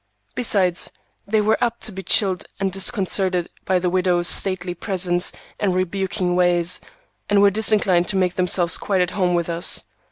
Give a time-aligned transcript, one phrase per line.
[0.33, 0.91] Besides,
[1.27, 6.35] they were apt to be chilled and disconcerted by the widow's stately presence and rebuking
[6.35, 6.81] ways,
[7.29, 9.83] and were disinclined to make themselves quite at home with us.